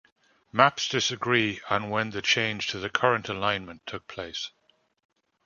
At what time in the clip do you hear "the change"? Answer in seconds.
2.09-2.65